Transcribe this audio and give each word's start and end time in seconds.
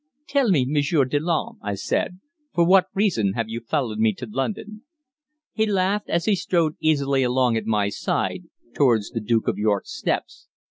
"Tell 0.27 0.49
me, 0.49 0.65
Monsieur 0.67 1.05
Delanne," 1.05 1.59
I 1.61 1.75
said, 1.75 2.19
"for 2.55 2.65
what 2.65 2.87
reason 2.95 3.33
have 3.33 3.47
you 3.49 3.59
followed 3.59 3.99
me 3.99 4.13
to 4.15 4.25
London?" 4.25 4.83
He 5.53 5.67
laughed 5.67 6.09
as 6.09 6.25
he 6.25 6.35
strode 6.35 6.75
easily 6.79 7.21
along 7.21 7.55
at 7.55 7.65
my 7.67 7.89
side 7.89 8.45
towards 8.73 9.11
the 9.11 9.21
Duke 9.21 9.47
of 9.47 9.59
York's 9.59 9.95
steps. 9.95 10.47